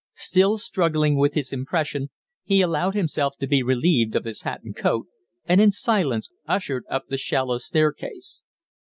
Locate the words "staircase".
7.59-8.41